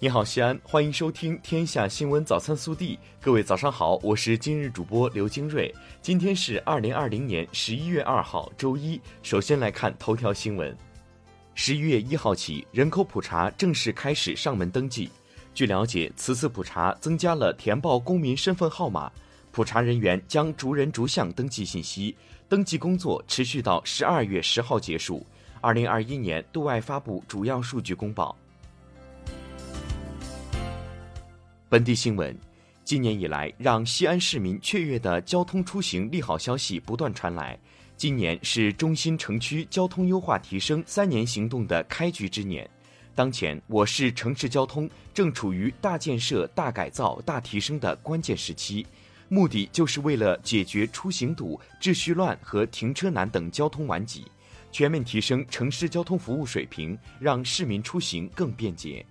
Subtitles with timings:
[0.00, 2.94] 你好，西安，欢迎收听《天下新闻早餐速递》。
[3.20, 5.74] 各位早上好，我是今日主播刘金瑞。
[6.00, 9.00] 今天是二零二零年十一月二号，周一。
[9.24, 10.72] 首先来看头条新闻。
[11.56, 15.10] 十一月一号起，人口普查正式开始上门登记。
[15.52, 19.10] 据了解，此次普查增加了填报公民身份号码，
[19.50, 22.14] 普查人员将逐人逐项登记信息。
[22.48, 25.26] 登记工作持续到十二月十号结束。
[25.60, 28.36] 二零二一年对外发布主要数据公报。
[31.70, 32.34] 本地新闻，
[32.82, 37.58] 今年以来，让西安市民雀跃的交通出行利好消息不断传来。
[37.94, 42.66] 今年是中心城区交通优化提升三年行动的开局之年。
[43.14, 48.86] 当前，我市城市交通正处于大建设、大改造、大提升的关键时期，
[49.28, 54.24] 目的就是为了解决出行堵、秩序乱和停车难等交通顽疾，
[54.72, 59.04] 全面提升城市交通服务水平，让市民出行更便捷。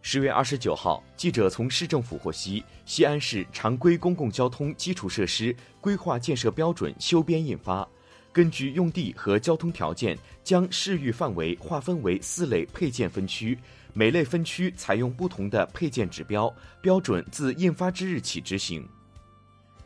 [0.00, 7.86] 十月二十九号，记者从市政府获悉，西安市常规公共交通基础设施规划建设标准修编印发，
[8.32, 13.58] 根据用地和交通条件，将市域范围划分为四类配件分区，
[13.92, 18.88] 每类分区采用不同的配件指标，标准自印发之日起执行。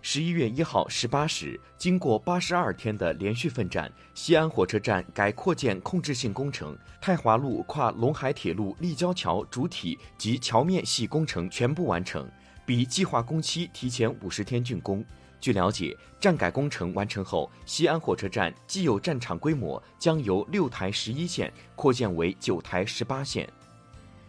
[0.04, 12.28] 十一月一号十八时，经过八十二天的连续奋战，西安火车站改扩建控制性工程太华路跨陇海铁路立交桥主体及桥面系工程全部完成，
[12.66, 15.04] 比计划工期提前五十天竣工。
[15.40, 23.48] 据了解，站改工程完成后，西安火车站既有站场规模将由六台十一线扩建为九台十八线。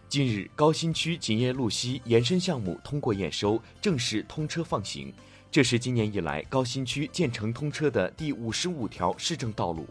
[0.08, 5.12] 近日，高新区锦业路西延伸项目通过验收，正式通车放行。
[5.54, 9.86] 这是今年以来高新区建成通车的第五十五条市政道路。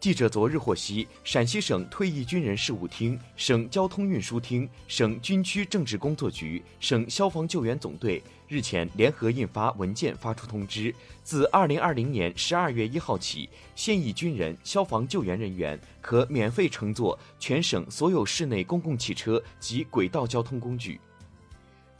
[0.00, 20.98] 记者昨日获悉，陕西省退役军人事务厅、省交通运输厅、省军区政治工作局、省消防救援总队日前联合印发文件，发出通知：自二零二零年十二月一号起，现役军人、消防救援人员可免费乘坐全省所有市内公共汽车及轨道交通工具。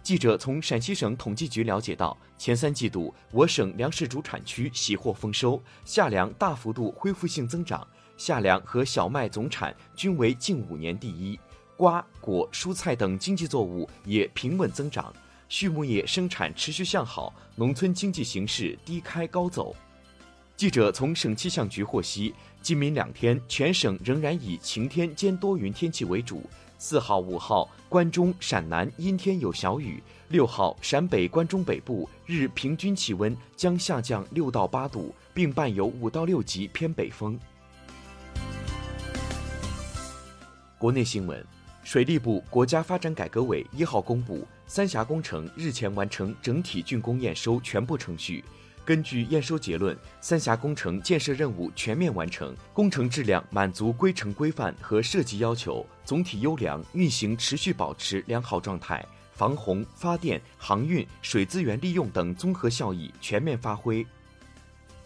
[0.06, 7.84] 记者从陕西省统计局了解到，前三季度我省粮食主产区喜获丰收，夏粮大幅度恢复性增长，
[8.16, 11.36] 夏粮和小麦总产均为近五年第一，
[11.76, 15.12] 瓜果蔬菜等经济作物也平稳增长，
[15.48, 19.74] 畜牧业生产持续向好，农村经济形势低开高走。
[20.56, 26.48] 记者从省气象局获悉，今明两天全省仍然以晴天兼多云天气为主。
[26.78, 29.98] 四号、五号，关中、陕南阴天有小雨；
[30.28, 37.38] 六号，陕北、关中北部日平均气温将下降六到八度，并伴有五到六级偏北风。
[40.78, 41.42] 国内新闻：
[41.82, 48.44] 水利部国家发展改革委一号公布，三峡工程日前完成整体竣工验收全部程序。
[48.86, 64.06] 根据验收结论，三峡工程建设任务全面完成，工程质量满足规程规范和设计要求，总体优良，运行持续保持良好状态，防洪、发电、航运、水资源利用等综合效益全面发挥。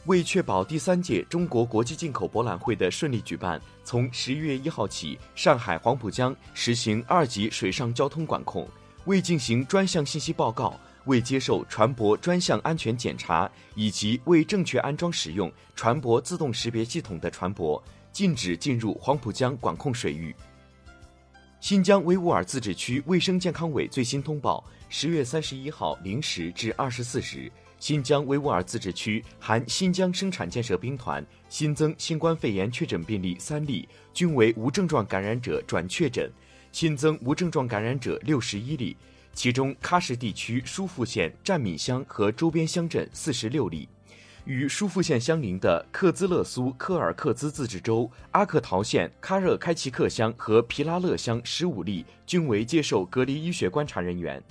[0.04, 8.68] 为确保第三届中国国际进口博览会的顺利举办，从十一月一号起，上海黄浦江实行二级水上交通管控，
[9.06, 10.78] 未进行专项信息报告。
[11.04, 20.34] 未接受船舶专项安全检查以及未正确安装使用船舶自动识别系统的船舶，禁止进入黄浦江管控水域。
[21.60, 36.32] 新疆维吾尔自治区卫生健康委最新通报：十月三十一号零时至二十四时，新疆维吾尔自治区含新疆生产建设兵团新增新冠肺炎确诊病例三例，均为无症状感染者转确诊，
[36.72, 38.96] 新增无症状感染者六十一例。
[39.32, 43.88] 其中，喀什地区疏附县占敏乡和周边乡镇四十六例，
[44.44, 54.42] 与疏附县相邻的克孜勒苏柯尔克孜自治州阿克陶县喀热开齐克乡和皮拉勒乡十五例，均为接受隔离医学观察人员。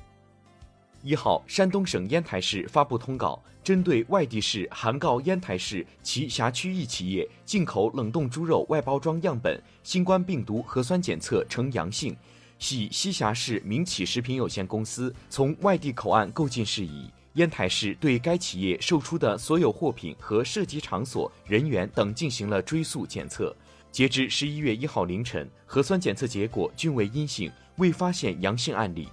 [1.03, 12.15] 一号，山东省烟台市发布通告，针对外地市函告烟台市其辖区一企业进口冷冻猪肉外包装样本新冠病毒核酸检测呈阳性。
[12.59, 23.56] 系西峡市民企食品有限公司从外地口岸购进事宜，烟台市对该企业售出的所有货品和涉及场所、人员等进行了追溯检测。
[23.91, 29.07] 截至十一月一号凌晨，核酸检测结果均为阴性，未发现阳性案例。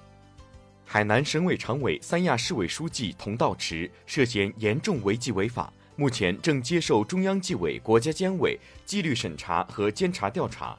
[0.84, 10.76] 海南省委常委、三亚市委书记童道池涉嫌严重违纪违法，目前正接受中央纪委国家监委纪律审查和监察调查。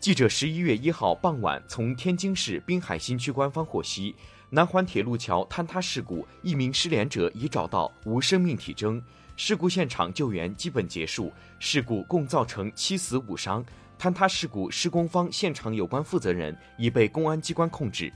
[0.00, 4.16] 记者十一月一号傍晚从天津市滨海新区官方获悉，
[4.48, 9.02] 南环铁路桥坍塌事故，一名失联者已找到，无生命体征。
[9.36, 13.62] 事故现场救援基本结束，事故共造成七死五伤。
[14.00, 18.10] 坍塌事故施工方现场有关负责人已被公安机关控制。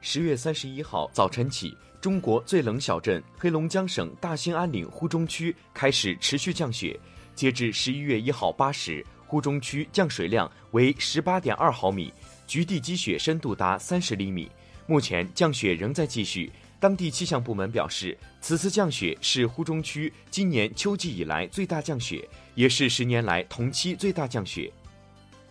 [0.00, 6.98] 十月三十一号早晨起，中国最冷小镇黑龙江省大兴安岭呼中区开始持续降雪，
[7.36, 9.06] 截至十一月一号八时。
[9.32, 12.12] 呼中区降水量为十八点二毫米，
[12.46, 14.46] 局地积雪深度达三十厘米。
[14.86, 16.52] 目前降雪仍在继续。
[16.78, 24.70] 当地气象部门表示，此次降雪是呼中区今年秋季以来最大降雪，也是十年来同期最大降雪。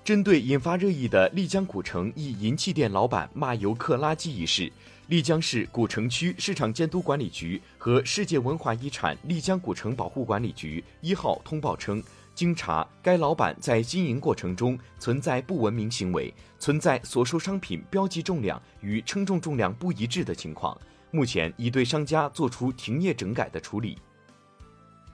[0.03, 4.71] 针对引发热议的丽江古城一银器店老板骂游客垃圾一事，
[5.07, 12.03] 丽江市古城区市场监督管理局和世界文化遗产丽江古城保护管理局一号通报称。
[12.41, 20.75] 经查，该老板在经营过程中存在不文明行为，存在所售商品标记重量与称重重量不一致的情况，
[21.11, 23.95] 目前已对商家作出停业整改的处理。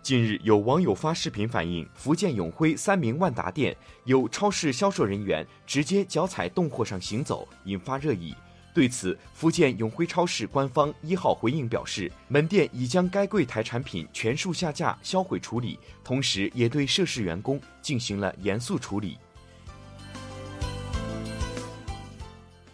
[0.01, 3.75] 近日，有网友发视频反映，福建永辉三明万达店
[4.05, 8.33] 有超市销售人员直接脚踩冻货上行走，引发热议。
[8.77, 19.17] 对此，福建永辉超市官方一号回应表示，门店已将该柜台产品全数下架销毁处理，同时也对涉事员工进行了严肃处理。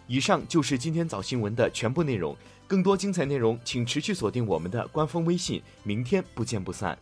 [0.05, 2.35] 以上就是今天早新闻的全部内容，
[2.67, 6.99] 更多精彩内容请持续锁定我们的官方微信，明天不见不散。